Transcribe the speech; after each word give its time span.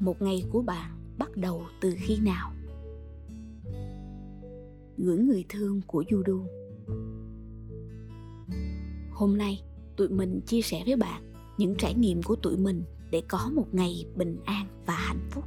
một 0.00 0.22
ngày 0.22 0.44
của 0.50 0.62
bạn 0.62 1.14
bắt 1.18 1.36
đầu 1.36 1.62
từ 1.80 1.94
khi 1.98 2.18
nào? 2.20 2.52
Gửi 4.98 5.18
người 5.18 5.44
thương 5.48 5.80
của 5.86 6.04
Judu 6.08 6.60
hôm 9.20 9.38
nay, 9.38 9.62
tụi 9.96 10.08
mình 10.08 10.40
chia 10.46 10.62
sẻ 10.62 10.82
với 10.86 10.96
bạn 10.96 11.32
những 11.58 11.74
trải 11.78 11.94
nghiệm 11.94 12.22
của 12.22 12.36
tụi 12.36 12.56
mình 12.56 12.84
để 13.10 13.22
có 13.28 13.50
một 13.54 13.66
ngày 13.72 14.06
bình 14.16 14.40
an 14.44 14.66
và 14.86 14.94
hạnh 14.94 15.28
phúc. 15.30 15.44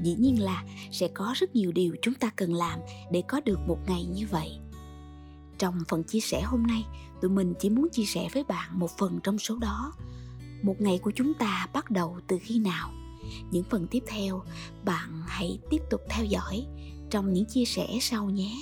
Dĩ 0.00 0.14
nhiên 0.14 0.42
là 0.42 0.64
sẽ 0.90 1.08
có 1.08 1.32
rất 1.36 1.56
nhiều 1.56 1.72
điều 1.72 1.96
chúng 2.02 2.14
ta 2.14 2.30
cần 2.36 2.54
làm 2.54 2.78
để 3.12 3.22
có 3.28 3.40
được 3.40 3.58
một 3.66 3.78
ngày 3.86 4.04
như 4.04 4.26
vậy. 4.30 4.58
Trong 5.58 5.74
phần 5.88 6.04
chia 6.04 6.20
sẻ 6.20 6.42
hôm 6.42 6.62
nay, 6.62 6.84
tụi 7.20 7.30
mình 7.30 7.54
chỉ 7.58 7.70
muốn 7.70 7.88
chia 7.92 8.04
sẻ 8.04 8.28
với 8.32 8.44
bạn 8.44 8.78
một 8.78 8.90
phần 8.98 9.20
trong 9.22 9.38
số 9.38 9.58
đó. 9.58 9.92
Một 10.62 10.80
ngày 10.80 10.98
của 10.98 11.12
chúng 11.14 11.34
ta 11.34 11.68
bắt 11.72 11.90
đầu 11.90 12.16
từ 12.26 12.38
khi 12.42 12.58
nào? 12.58 12.90
Những 13.50 13.64
phần 13.64 13.86
tiếp 13.90 14.02
theo, 14.06 14.42
bạn 14.84 15.22
hãy 15.26 15.58
tiếp 15.70 15.82
tục 15.90 16.00
theo 16.08 16.24
dõi 16.24 16.66
trong 17.10 17.32
những 17.32 17.44
chia 17.44 17.64
sẻ 17.64 17.98
sau 18.00 18.30
nhé. 18.30 18.52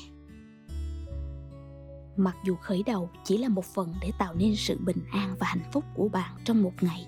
Mặc 2.17 2.37
dù 2.45 2.57
khởi 2.57 2.83
đầu 2.87 3.11
chỉ 3.25 3.39
là 3.39 3.49
một 3.49 3.65
phần 3.65 3.95
để 4.01 4.13
tạo 4.19 4.35
nên 4.35 4.57
sự 4.57 4.79
bình 4.85 5.05
an 5.13 5.37
và 5.41 5.47
hạnh 5.47 5.71
phúc 5.73 5.85
của 5.95 6.09
bạn 6.09 6.35
trong 6.45 6.63
một 6.63 6.73
ngày, 6.81 7.07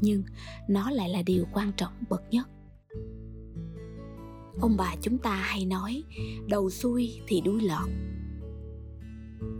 nhưng 0.00 0.22
nó 0.68 0.90
lại 0.90 1.08
là 1.08 1.22
điều 1.22 1.44
quan 1.52 1.72
trọng 1.76 1.92
bậc 2.08 2.22
nhất. 2.30 2.48
Ông 4.60 4.76
bà 4.76 4.96
chúng 5.02 5.18
ta 5.18 5.34
hay 5.34 5.64
nói, 5.64 6.02
đầu 6.48 6.70
xuôi 6.70 7.20
thì 7.26 7.40
đuôi 7.40 7.60
lọt. 7.60 7.88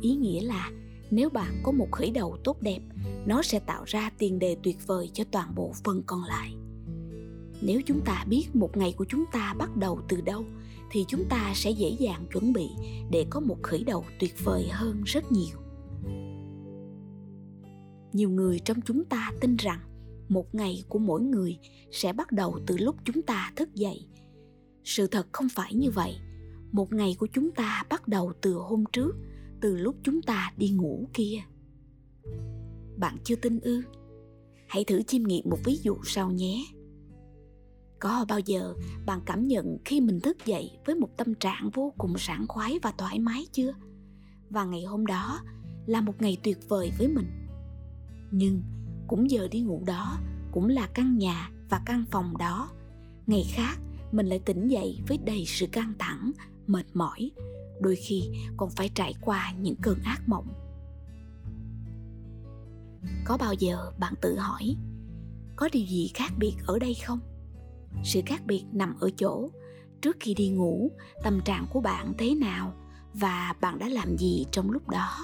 Ý 0.00 0.14
nghĩa 0.14 0.40
là 0.40 0.70
nếu 1.10 1.30
bạn 1.30 1.60
có 1.62 1.72
một 1.72 1.88
khởi 1.92 2.10
đầu 2.10 2.36
tốt 2.44 2.60
đẹp, 2.60 2.80
nó 3.26 3.42
sẽ 3.42 3.58
tạo 3.58 3.84
ra 3.86 4.10
tiền 4.18 4.38
đề 4.38 4.56
tuyệt 4.62 4.86
vời 4.86 5.10
cho 5.12 5.24
toàn 5.30 5.54
bộ 5.54 5.72
phần 5.84 6.02
còn 6.06 6.24
lại 6.24 6.54
nếu 7.62 7.80
chúng 7.86 8.00
ta 8.04 8.24
biết 8.28 8.46
một 8.54 8.76
ngày 8.76 8.94
của 8.96 9.04
chúng 9.08 9.24
ta 9.32 9.54
bắt 9.58 9.76
đầu 9.76 10.00
từ 10.08 10.20
đâu, 10.20 10.44
thì 10.90 11.04
chúng 11.08 11.24
ta 11.28 11.52
sẽ 11.54 11.70
dễ 11.70 11.96
dàng 11.98 12.26
chuẩn 12.32 12.52
bị 12.52 12.68
để 13.10 13.26
có 13.30 13.40
một 13.40 13.56
khởi 13.62 13.84
đầu 13.84 14.04
tuyệt 14.20 14.34
vời 14.44 14.68
hơn 14.70 15.02
rất 15.06 15.32
nhiều. 15.32 15.56
Nhiều 18.12 18.30
người 18.30 18.58
trong 18.58 18.80
chúng 18.80 19.04
ta 19.04 19.32
tin 19.40 19.56
rằng 19.56 19.80
một 20.28 20.54
ngày 20.54 20.84
của 20.88 20.98
mỗi 20.98 21.22
người 21.22 21.58
sẽ 21.90 22.12
bắt 22.12 22.32
đầu 22.32 22.58
từ 22.66 22.76
lúc 22.78 22.96
chúng 23.04 23.22
ta 23.22 23.52
thức 23.56 23.74
dậy. 23.74 24.06
Sự 24.84 25.06
thật 25.06 25.26
không 25.32 25.48
phải 25.48 25.74
như 25.74 25.90
vậy. 25.90 26.16
Một 26.72 26.92
ngày 26.92 27.16
của 27.18 27.26
chúng 27.32 27.50
ta 27.50 27.84
bắt 27.90 28.08
đầu 28.08 28.32
từ 28.40 28.52
hôm 28.54 28.84
trước, 28.92 29.16
từ 29.60 29.76
lúc 29.76 29.96
chúng 30.02 30.22
ta 30.22 30.52
đi 30.56 30.70
ngủ 30.70 31.08
kia. 31.14 31.38
Bạn 32.96 33.16
chưa 33.24 33.36
tin 33.36 33.60
ư? 33.60 33.82
Hãy 34.68 34.84
thử 34.84 35.02
chiêm 35.02 35.22
nghiệm 35.22 35.50
một 35.50 35.58
ví 35.64 35.78
dụ 35.82 35.96
sau 36.04 36.30
nhé 36.30 36.64
có 38.02 38.24
bao 38.28 38.38
giờ 38.38 38.74
bạn 39.06 39.20
cảm 39.26 39.48
nhận 39.48 39.78
khi 39.84 40.00
mình 40.00 40.20
thức 40.20 40.46
dậy 40.46 40.78
với 40.86 40.94
một 40.94 41.08
tâm 41.16 41.34
trạng 41.34 41.70
vô 41.74 41.92
cùng 41.98 42.18
sảng 42.18 42.46
khoái 42.48 42.78
và 42.82 42.92
thoải 42.98 43.18
mái 43.18 43.46
chưa? 43.52 43.72
Và 44.50 44.64
ngày 44.64 44.82
hôm 44.82 45.06
đó 45.06 45.40
là 45.86 46.00
một 46.00 46.22
ngày 46.22 46.36
tuyệt 46.42 46.58
vời 46.68 46.92
với 46.98 47.08
mình. 47.08 47.26
Nhưng 48.30 48.62
cũng 49.08 49.30
giờ 49.30 49.48
đi 49.48 49.60
ngủ 49.60 49.82
đó 49.86 50.18
cũng 50.52 50.68
là 50.68 50.88
căn 50.94 51.18
nhà 51.18 51.50
và 51.70 51.82
căn 51.86 52.04
phòng 52.10 52.36
đó. 52.36 52.70
Ngày 53.26 53.44
khác, 53.52 53.76
mình 54.12 54.26
lại 54.26 54.38
tỉnh 54.38 54.68
dậy 54.68 55.00
với 55.08 55.18
đầy 55.24 55.44
sự 55.46 55.66
căng 55.66 55.92
thẳng, 55.98 56.32
mệt 56.66 56.86
mỏi, 56.94 57.30
đôi 57.80 57.96
khi 57.96 58.22
còn 58.56 58.70
phải 58.70 58.88
trải 58.94 59.14
qua 59.20 59.52
những 59.60 59.76
cơn 59.82 59.98
ác 60.04 60.28
mộng. 60.28 60.48
Có 63.24 63.38
bao 63.38 63.54
giờ 63.54 63.92
bạn 63.98 64.14
tự 64.20 64.38
hỏi, 64.38 64.76
có 65.56 65.68
điều 65.72 65.86
gì 65.86 66.10
khác 66.14 66.32
biệt 66.38 66.54
ở 66.66 66.78
đây 66.78 66.94
không? 66.94 67.20
Sự 68.04 68.20
khác 68.26 68.42
biệt 68.46 68.64
nằm 68.72 68.94
ở 69.00 69.10
chỗ, 69.16 69.50
trước 70.00 70.16
khi 70.20 70.34
đi 70.34 70.48
ngủ, 70.48 70.90
tâm 71.22 71.40
trạng 71.44 71.66
của 71.72 71.80
bạn 71.80 72.12
thế 72.18 72.34
nào 72.34 72.74
và 73.14 73.54
bạn 73.60 73.78
đã 73.78 73.88
làm 73.88 74.16
gì 74.18 74.46
trong 74.50 74.70
lúc 74.70 74.88
đó? 74.88 75.18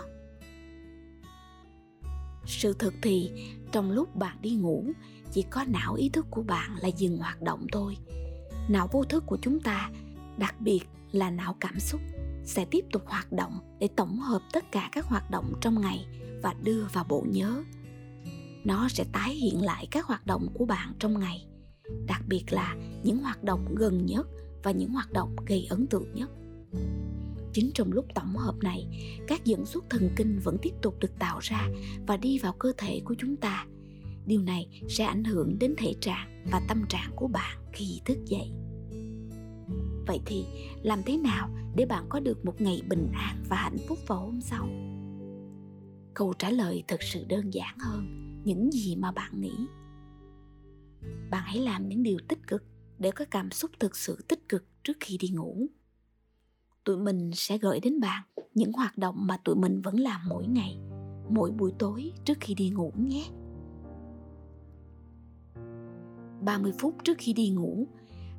Sự 2.47 2.75
thực 2.79 2.95
thì, 3.03 3.31
trong 3.73 3.91
lúc 3.91 4.17
bạn 4.17 4.37
đi 4.43 4.51
ngủ, 4.51 4.84
chỉ 5.33 5.43
có 5.43 5.65
não 5.69 5.95
ý 5.95 6.09
thức 6.09 6.27
của 6.31 6.43
bạn 6.43 6.77
là 6.77 6.89
dừng 6.89 7.19
hoạt 7.19 7.43
động 7.43 7.67
thôi. 7.73 7.97
Não 8.69 8.89
vô 8.93 9.05
thức 9.05 9.25
của 9.27 9.39
chúng 9.43 9.61
ta, 9.61 9.91
đặc 10.37 10.61
biệt 10.61 10.81
là 11.12 11.31
não 11.31 11.56
cảm 11.61 11.81
xúc, 11.81 12.00
sẽ 12.45 12.65
tiếp 12.65 12.85
tục 12.93 13.03
hoạt 13.06 13.33
động 13.33 13.59
để 13.81 13.89
tổng 13.97 14.19
hợp 14.19 14.43
tất 14.53 14.73
cả 14.73 14.89
các 14.93 15.05
hoạt 15.05 15.31
động 15.31 15.53
trong 15.61 15.81
ngày 15.81 16.06
và 16.43 16.55
đưa 16.62 16.85
vào 16.93 17.05
bộ 17.09 17.25
nhớ. 17.29 17.65
Nó 18.65 18.89
sẽ 18.89 19.05
tái 19.12 19.35
hiện 19.35 19.62
lại 19.62 19.89
các 19.91 20.06
hoạt 20.06 20.27
động 20.27 20.49
của 20.55 20.65
bạn 20.65 20.93
trong 20.99 21.21
ngày 21.21 21.48
đặc 22.06 22.22
biệt 22.28 22.44
là 22.50 22.76
những 23.03 23.19
hoạt 23.19 23.44
động 23.44 23.75
gần 23.75 24.06
nhất 24.06 24.28
và 24.62 24.71
những 24.71 24.91
hoạt 24.91 25.12
động 25.12 25.37
gây 25.47 25.66
ấn 25.71 25.87
tượng 25.87 26.15
nhất. 26.15 26.31
Chính 27.53 27.71
trong 27.75 27.93
lúc 27.93 28.06
tổng 28.15 28.37
hợp 28.37 28.54
này, 28.62 28.87
các 29.26 29.44
dẫn 29.44 29.66
xuất 29.66 29.84
thần 29.91 30.10
kinh 30.16 30.38
vẫn 30.38 30.56
tiếp 30.62 30.72
tục 30.82 30.94
được 31.00 31.19
tạo 31.19 31.38
ra 31.43 31.69
và 32.06 32.16
đi 32.16 32.38
vào 32.38 32.53
cơ 32.53 32.72
thể 32.78 33.00
của 33.04 33.15
chúng 33.19 33.37
ta. 33.37 33.66
Điều 34.26 34.43
này 34.43 34.82
sẽ 34.88 35.04
ảnh 35.04 35.25
hưởng 35.25 35.59
đến 35.59 35.75
thể 35.78 35.94
trạng 36.00 36.44
và 36.53 36.60
tâm 36.69 36.84
trạng 36.88 37.10
của 37.16 37.28
bạn 37.28 37.59
khi 37.72 38.00
thức 38.05 38.19
dậy. 38.25 38.50
Vậy 40.06 40.20
thì, 40.26 40.44
làm 40.82 41.03
thế 41.06 41.16
nào 41.16 41.49
để 41.76 41.87
bạn 41.87 42.05
có 42.09 42.20
được 42.20 42.44
một 42.44 42.60
ngày 42.60 42.82
bình 42.88 43.09
an 43.12 43.44
và 43.49 43.56
hạnh 43.56 43.78
phúc 43.88 43.99
vào 44.06 44.20
hôm 44.20 44.41
sau? 44.41 44.69
Câu 46.15 46.32
trả 46.38 46.50
lời 46.50 46.82
thật 46.88 47.03
sự 47.03 47.25
đơn 47.28 47.55
giản 47.55 47.78
hơn, 47.78 48.06
những 48.44 48.70
gì 48.72 48.97
mà 48.97 49.12
bạn 49.12 49.41
nghĩ 49.41 49.55
bạn 51.31 51.43
hãy 51.47 51.59
làm 51.59 51.89
những 51.89 52.03
điều 52.03 52.19
tích 52.29 52.47
cực 52.47 52.65
để 52.99 53.11
có 53.11 53.25
cảm 53.31 53.51
xúc 53.51 53.71
thực 53.81 53.97
sự 53.97 54.25
tích 54.29 54.49
cực 54.49 54.65
trước 54.85 54.97
khi 55.01 55.19
đi 55.19 55.29
ngủ. 55.29 55.67
Tụi 56.85 56.97
mình 56.97 57.31
sẽ 57.35 57.59
gửi 57.59 57.81
đến 57.81 58.01
bạn 58.01 58.23
những 58.55 58.73
hoạt 58.73 58.99
động 58.99 59.27
mà 59.27 59.37
tụi 59.45 59.57
mình 59.57 59.81
vẫn 59.83 60.01
làm 60.01 60.21
mỗi 60.29 60.47
ngày, 60.47 60.79
mỗi 61.29 61.51
buổi 61.51 61.73
tối 61.79 62.13
trước 62.25 62.39
khi 62.41 62.55
đi 62.55 62.71
ngủ 62.71 62.93
nhé. 62.97 63.25
30 66.41 66.73
phút 66.79 66.95
trước 67.05 67.19
khi 67.19 67.33
đi 67.33 67.51
ngủ, 67.51 67.87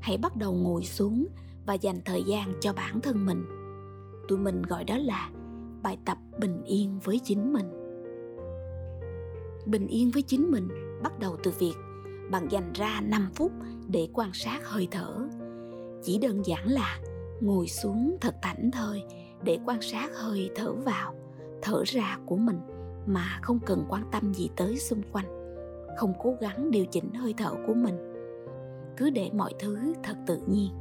hãy 0.01 0.17
bắt 0.17 0.35
đầu 0.35 0.53
ngồi 0.53 0.83
xuống 0.83 1.27
và 1.65 1.73
dành 1.73 2.01
thời 2.05 2.23
gian 2.23 2.53
cho 2.61 2.73
bản 2.73 3.01
thân 3.01 3.25
mình. 3.25 3.45
Tụi 4.27 4.37
mình 4.37 4.61
gọi 4.61 4.83
đó 4.83 4.97
là 4.97 5.29
bài 5.83 5.97
tập 6.05 6.17
bình 6.39 6.63
yên 6.63 6.99
với 7.03 7.19
chính 7.23 7.53
mình. 7.53 7.65
Bình 9.65 9.87
yên 9.87 10.11
với 10.11 10.21
chính 10.21 10.51
mình 10.51 10.67
bắt 11.03 11.19
đầu 11.19 11.37
từ 11.43 11.51
việc 11.59 11.73
bạn 12.31 12.47
dành 12.51 12.73
ra 12.73 13.01
5 13.01 13.29
phút 13.35 13.51
để 13.87 14.07
quan 14.13 14.29
sát 14.33 14.59
hơi 14.63 14.87
thở. 14.91 15.27
Chỉ 16.03 16.17
đơn 16.17 16.45
giản 16.45 16.67
là 16.67 16.99
ngồi 17.41 17.67
xuống 17.67 18.17
thật 18.21 18.35
thảnh 18.41 18.71
thơi 18.71 19.03
để 19.43 19.59
quan 19.65 19.81
sát 19.81 20.09
hơi 20.15 20.49
thở 20.55 20.73
vào, 20.73 21.13
thở 21.61 21.83
ra 21.85 22.17
của 22.25 22.37
mình 22.37 22.59
mà 23.07 23.39
không 23.41 23.59
cần 23.65 23.85
quan 23.89 24.03
tâm 24.11 24.33
gì 24.33 24.49
tới 24.55 24.77
xung 24.77 25.01
quanh, 25.11 25.55
không 25.97 26.13
cố 26.23 26.35
gắng 26.41 26.71
điều 26.71 26.85
chỉnh 26.85 27.13
hơi 27.13 27.33
thở 27.37 27.51
của 27.67 27.73
mình. 27.73 27.97
Cứ 28.97 29.09
để 29.09 29.29
mọi 29.33 29.53
thứ 29.59 29.93
thật 30.03 30.17
tự 30.27 30.39
nhiên. 30.47 30.71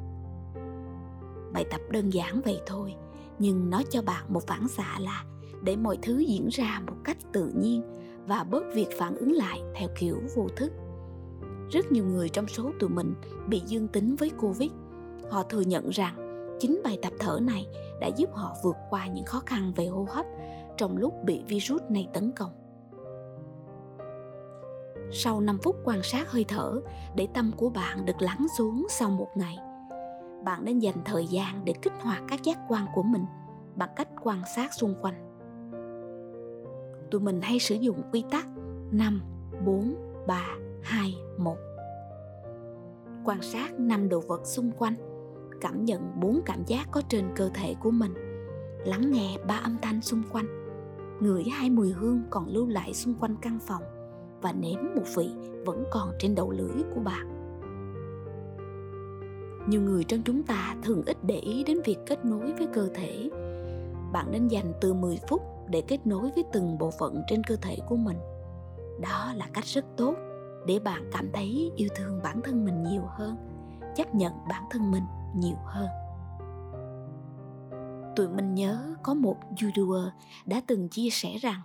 Bài 1.52 1.64
tập 1.70 1.80
đơn 1.90 2.10
giản 2.10 2.40
vậy 2.40 2.60
thôi, 2.66 2.94
nhưng 3.38 3.70
nó 3.70 3.82
cho 3.90 4.02
bạn 4.02 4.24
một 4.28 4.46
phản 4.46 4.68
xạ 4.68 4.98
là 5.00 5.24
để 5.62 5.76
mọi 5.76 5.98
thứ 6.02 6.18
diễn 6.18 6.48
ra 6.48 6.80
một 6.86 6.96
cách 7.04 7.16
tự 7.32 7.52
nhiên 7.56 7.82
và 8.26 8.44
bớt 8.44 8.62
việc 8.74 8.88
phản 8.98 9.16
ứng 9.16 9.32
lại 9.32 9.60
theo 9.74 9.88
kiểu 9.98 10.20
vô 10.36 10.48
thức 10.56 10.72
rất 11.70 11.92
nhiều 11.92 12.04
người 12.04 12.28
trong 12.28 12.48
số 12.48 12.70
tụi 12.80 12.90
mình 12.90 13.14
bị 13.48 13.62
dương 13.66 13.88
tính 13.88 14.16
với 14.16 14.30
covid. 14.30 14.70
Họ 15.30 15.42
thừa 15.42 15.60
nhận 15.60 15.90
rằng 15.90 16.14
chính 16.60 16.80
bài 16.84 16.98
tập 17.02 17.12
thở 17.18 17.38
này 17.42 17.66
đã 18.00 18.06
giúp 18.16 18.30
họ 18.32 18.56
vượt 18.64 18.76
qua 18.90 19.06
những 19.06 19.24
khó 19.24 19.42
khăn 19.46 19.72
về 19.76 19.86
hô 19.86 20.06
hấp 20.10 20.26
trong 20.76 20.96
lúc 20.96 21.14
bị 21.24 21.42
virus 21.48 21.82
này 21.88 22.08
tấn 22.12 22.32
công. 22.32 22.50
Sau 25.12 25.40
5 25.40 25.58
phút 25.62 25.76
quan 25.84 26.02
sát 26.02 26.32
hơi 26.32 26.44
thở 26.48 26.80
để 27.16 27.28
tâm 27.34 27.52
của 27.56 27.70
bạn 27.70 28.06
được 28.06 28.22
lắng 28.22 28.46
xuống 28.58 28.86
sau 28.90 29.10
một 29.10 29.28
ngày 29.34 29.58
bạn 30.44 30.64
nên 30.64 30.78
dành 30.78 31.04
thời 31.04 31.26
gian 31.26 31.64
để 31.64 31.72
kích 31.82 31.92
hoạt 32.00 32.22
các 32.28 32.42
giác 32.42 32.58
quan 32.68 32.86
của 32.94 33.02
mình 33.02 33.24
bằng 33.76 33.88
cách 33.96 34.08
quan 34.22 34.42
sát 34.56 34.74
xung 34.74 34.94
quanh. 35.02 35.14
Tụi 37.10 37.20
mình 37.20 37.40
hay 37.42 37.58
sử 37.58 37.74
dụng 37.74 38.02
quy 38.12 38.24
tắc 38.30 38.46
5, 38.90 39.22
4, 39.66 39.94
3, 40.26 40.56
2, 40.82 41.14
1 41.38 41.56
Quan 43.24 43.42
sát 43.42 43.80
năm 43.80 44.08
đồ 44.08 44.20
vật 44.20 44.40
xung 44.44 44.70
quanh 44.78 44.94
Cảm 45.60 45.84
nhận 45.84 46.20
bốn 46.20 46.40
cảm 46.46 46.64
giác 46.66 46.88
có 46.90 47.02
trên 47.08 47.24
cơ 47.36 47.50
thể 47.54 47.74
của 47.82 47.90
mình. 47.90 48.14
Lắng 48.84 49.10
nghe 49.10 49.36
ba 49.46 49.54
âm 49.54 49.76
thanh 49.82 50.00
xung 50.00 50.22
quanh 50.32 50.46
Ngửi 51.20 51.44
hai 51.44 51.70
mùi 51.70 51.90
hương 51.90 52.22
còn 52.30 52.48
lưu 52.48 52.66
lại 52.66 52.94
xung 52.94 53.14
quanh 53.14 53.36
căn 53.42 53.58
phòng 53.66 53.82
Và 54.42 54.52
nếm 54.52 54.78
một 54.96 55.04
vị 55.16 55.30
vẫn 55.66 55.84
còn 55.90 56.12
trên 56.18 56.34
đầu 56.34 56.50
lưỡi 56.50 56.82
của 56.94 57.00
bạn. 57.00 57.38
Nhiều 59.68 59.80
người 59.80 60.04
trong 60.04 60.22
chúng 60.24 60.42
ta 60.42 60.76
thường 60.82 61.02
ít 61.06 61.16
để 61.22 61.36
ý 61.36 61.64
đến 61.64 61.80
việc 61.84 61.98
kết 62.06 62.24
nối 62.24 62.52
với 62.52 62.66
cơ 62.72 62.88
thể. 62.94 63.30
Bạn 64.12 64.26
nên 64.30 64.48
dành 64.48 64.72
từ 64.80 64.94
10 64.94 65.18
phút 65.28 65.42
để 65.70 65.82
kết 65.88 66.06
nối 66.06 66.30
với 66.34 66.44
từng 66.52 66.78
bộ 66.78 66.90
phận 66.98 67.22
trên 67.28 67.42
cơ 67.44 67.56
thể 67.56 67.76
của 67.88 67.96
mình. 67.96 68.16
Đó 69.00 69.32
là 69.36 69.48
cách 69.52 69.64
rất 69.64 69.84
tốt 69.96 70.14
để 70.68 70.78
bạn 70.78 71.10
cảm 71.12 71.28
thấy 71.32 71.70
yêu 71.76 71.88
thương 71.94 72.20
bản 72.22 72.40
thân 72.44 72.64
mình 72.64 72.82
nhiều 72.82 73.02
hơn 73.06 73.36
chấp 73.96 74.14
nhận 74.14 74.32
bản 74.48 74.64
thân 74.70 74.90
mình 74.90 75.02
nhiều 75.36 75.56
hơn 75.64 75.88
tụi 78.16 78.28
mình 78.28 78.54
nhớ 78.54 78.94
có 79.02 79.14
một 79.14 79.36
youtuber 79.62 80.12
đã 80.46 80.62
từng 80.66 80.88
chia 80.88 81.10
sẻ 81.10 81.36
rằng 81.40 81.60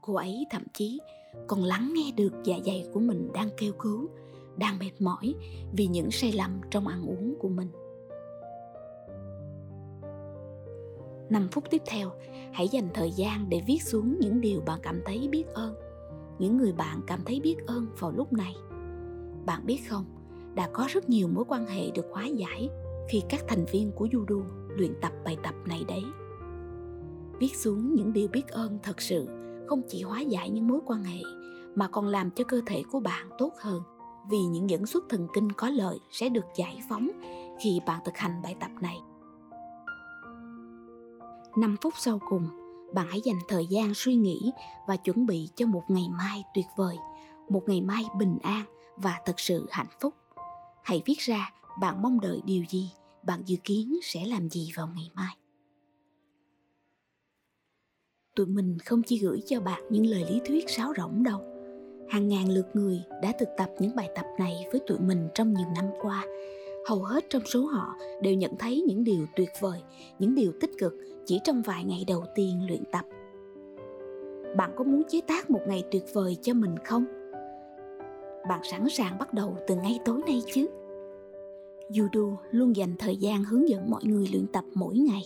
cô 0.00 0.14
ấy 0.14 0.46
thậm 0.50 0.62
chí 0.74 1.00
còn 1.46 1.64
lắng 1.64 1.92
nghe 1.94 2.12
được 2.16 2.32
dạ 2.44 2.56
dày 2.66 2.86
của 2.94 3.00
mình 3.00 3.32
đang 3.34 3.48
kêu 3.56 3.72
cứu 3.72 4.08
đang 4.56 4.78
mệt 4.78 5.00
mỏi 5.00 5.34
vì 5.72 5.86
những 5.86 6.10
sai 6.10 6.32
lầm 6.32 6.60
trong 6.70 6.86
ăn 6.86 7.06
uống 7.06 7.34
của 7.38 7.48
mình 7.48 7.70
5 11.30 11.48
phút 11.52 11.64
tiếp 11.70 11.82
theo, 11.86 12.10
hãy 12.52 12.68
dành 12.68 12.88
thời 12.94 13.10
gian 13.10 13.48
để 13.48 13.62
viết 13.66 13.82
xuống 13.82 14.18
những 14.20 14.40
điều 14.40 14.60
bạn 14.60 14.80
cảm 14.82 15.00
thấy 15.04 15.28
biết 15.28 15.44
ơn. 15.54 15.74
Những 16.38 16.56
người 16.56 16.72
bạn 16.72 17.00
cảm 17.06 17.20
thấy 17.24 17.40
biết 17.40 17.56
ơn 17.66 17.86
vào 17.98 18.10
lúc 18.10 18.32
này. 18.32 18.54
Bạn 19.46 19.66
biết 19.66 19.80
không, 19.88 20.04
đã 20.54 20.68
có 20.72 20.86
rất 20.88 21.08
nhiều 21.08 21.28
mối 21.28 21.44
quan 21.48 21.66
hệ 21.66 21.90
được 21.90 22.06
hóa 22.12 22.26
giải 22.26 22.68
khi 23.08 23.22
các 23.28 23.44
thành 23.48 23.64
viên 23.72 23.92
của 23.92 24.06
judo 24.06 24.42
luyện 24.68 24.94
tập 25.00 25.12
bài 25.24 25.36
tập 25.42 25.54
này 25.66 25.84
đấy. 25.88 26.04
Viết 27.38 27.56
xuống 27.56 27.94
những 27.94 28.12
điều 28.12 28.28
biết 28.28 28.48
ơn 28.48 28.78
thật 28.82 29.00
sự 29.00 29.28
không 29.66 29.82
chỉ 29.88 30.02
hóa 30.02 30.20
giải 30.20 30.50
những 30.50 30.68
mối 30.68 30.80
quan 30.86 31.04
hệ 31.04 31.20
mà 31.74 31.88
còn 31.88 32.06
làm 32.06 32.30
cho 32.30 32.44
cơ 32.44 32.60
thể 32.66 32.82
của 32.92 33.00
bạn 33.00 33.28
tốt 33.38 33.52
hơn 33.58 33.82
vì 34.30 34.38
những 34.38 34.70
dẫn 34.70 34.86
xuất 34.86 35.04
thần 35.08 35.28
kinh 35.32 35.52
có 35.52 35.68
lợi 35.68 35.98
sẽ 36.10 36.28
được 36.28 36.44
giải 36.56 36.80
phóng 36.88 37.08
khi 37.60 37.80
bạn 37.86 38.00
thực 38.04 38.16
hành 38.16 38.42
bài 38.42 38.56
tập 38.60 38.70
này 38.80 38.98
5 41.58 41.76
phút 41.80 41.94
sau 41.96 42.18
cùng, 42.28 42.46
bạn 42.92 43.06
hãy 43.08 43.20
dành 43.20 43.38
thời 43.48 43.66
gian 43.66 43.92
suy 43.94 44.14
nghĩ 44.14 44.52
và 44.86 44.96
chuẩn 44.96 45.26
bị 45.26 45.48
cho 45.56 45.66
một 45.66 45.82
ngày 45.88 46.06
mai 46.10 46.44
tuyệt 46.54 46.66
vời, 46.76 46.96
một 47.48 47.62
ngày 47.66 47.80
mai 47.80 48.04
bình 48.18 48.38
an 48.42 48.64
và 48.96 49.20
thật 49.24 49.40
sự 49.40 49.66
hạnh 49.70 49.90
phúc. 50.00 50.14
Hãy 50.82 51.02
viết 51.06 51.18
ra 51.18 51.50
bạn 51.80 52.02
mong 52.02 52.20
đợi 52.20 52.40
điều 52.44 52.64
gì, 52.68 52.90
bạn 53.22 53.42
dự 53.46 53.56
kiến 53.64 53.98
sẽ 54.02 54.26
làm 54.26 54.48
gì 54.48 54.72
vào 54.76 54.88
ngày 54.96 55.10
mai. 55.14 55.36
Tụi 58.36 58.46
mình 58.46 58.78
không 58.84 59.02
chỉ 59.02 59.18
gửi 59.18 59.42
cho 59.46 59.60
bạn 59.60 59.82
những 59.90 60.06
lời 60.06 60.24
lý 60.30 60.40
thuyết 60.46 60.70
sáo 60.70 60.92
rỗng 60.96 61.22
đâu. 61.22 61.40
Hàng 62.08 62.28
ngàn 62.28 62.48
lượt 62.48 62.66
người 62.74 63.02
đã 63.22 63.32
thực 63.38 63.48
tập 63.56 63.70
những 63.80 63.96
bài 63.96 64.08
tập 64.14 64.26
này 64.38 64.54
với 64.72 64.80
tụi 64.86 64.98
mình 64.98 65.28
trong 65.34 65.54
nhiều 65.54 65.68
năm 65.76 65.84
qua 66.00 66.26
hầu 66.88 67.02
hết 67.02 67.24
trong 67.30 67.42
số 67.46 67.66
họ 67.66 67.96
đều 68.22 68.34
nhận 68.34 68.56
thấy 68.58 68.84
những 68.86 69.04
điều 69.04 69.26
tuyệt 69.36 69.48
vời 69.60 69.80
những 70.18 70.34
điều 70.34 70.52
tích 70.60 70.70
cực 70.78 70.94
chỉ 71.26 71.40
trong 71.44 71.62
vài 71.62 71.84
ngày 71.84 72.04
đầu 72.06 72.24
tiên 72.34 72.66
luyện 72.68 72.82
tập 72.92 73.04
bạn 74.56 74.70
có 74.76 74.84
muốn 74.84 75.02
chế 75.08 75.20
tác 75.26 75.50
một 75.50 75.60
ngày 75.66 75.84
tuyệt 75.90 76.04
vời 76.12 76.36
cho 76.42 76.54
mình 76.54 76.74
không 76.84 77.04
bạn 78.48 78.60
sẵn 78.70 78.88
sàng 78.88 79.18
bắt 79.18 79.34
đầu 79.34 79.56
từ 79.66 79.76
ngay 79.76 79.98
tối 80.04 80.20
nay 80.26 80.42
chứ 80.54 80.68
Judo 81.90 82.36
luôn 82.50 82.76
dành 82.76 82.94
thời 82.98 83.16
gian 83.16 83.44
hướng 83.44 83.68
dẫn 83.68 83.90
mọi 83.90 84.04
người 84.04 84.28
luyện 84.32 84.46
tập 84.46 84.64
mỗi 84.74 84.98
ngày 84.98 85.22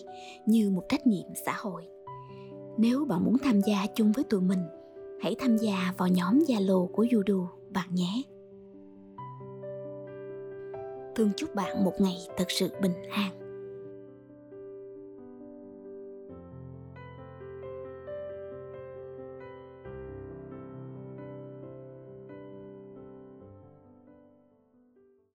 như 0.46 0.70
một 0.70 0.82
trách 0.88 1.06
nhiệm 1.06 1.26
xã 1.46 1.52
hội. 1.58 1.86
Nếu 2.78 3.04
bạn 3.04 3.24
muốn 3.24 3.38
tham 3.38 3.60
gia 3.60 3.86
chung 3.94 4.12
với 4.12 4.24
tụi 4.24 4.40
mình, 4.40 4.58
hãy 5.20 5.34
tham 5.38 5.56
gia 5.56 5.94
vào 5.98 6.08
nhóm 6.08 6.38
Zalo 6.38 6.86
của 6.86 7.04
Judo 7.04 7.46
bạn 7.70 7.94
nhé. 7.94 8.22
Thương 11.14 11.30
chúc 11.36 11.54
bạn 11.54 11.84
một 11.84 12.00
ngày 12.00 12.16
thật 12.36 12.50
sự 12.50 12.68
bình 12.80 12.94
an. 13.10 13.41